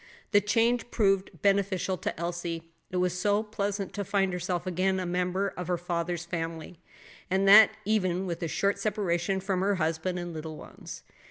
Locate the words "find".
4.03-4.33